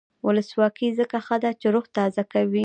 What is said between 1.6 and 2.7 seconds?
روح تازه کوي.